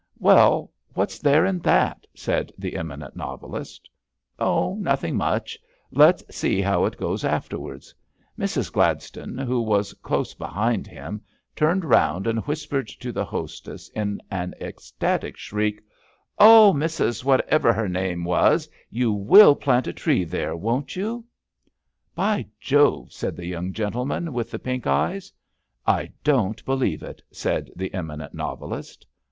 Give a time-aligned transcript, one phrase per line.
[0.17, 3.87] Well, what's there in that?" said the eminent novelist.
[4.39, 5.59] Oh, nothing much.
[5.91, 7.93] Let's see how it goes afterwards.
[8.35, 8.73] Mrs.
[8.73, 11.21] Gladstone, who was close be hind him,
[11.55, 15.83] turned round and whispered to the hostess in an ecstatic shriek:
[16.15, 17.23] * Oh, Mrs.
[17.23, 21.23] Whatever hemamewas, you will plant a tree there, won't you?
[22.15, 24.57] ''^ THE ADOEATION OF THE MAGE 231 By Jove!" said the young gentleman with the
[24.57, 25.29] pink eyes.
[25.29, 25.31] ^^
[25.85, 29.05] I don't believe it,'' said the eminent novelist.